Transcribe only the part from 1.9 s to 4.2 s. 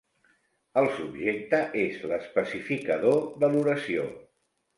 l'especificador de l'oració.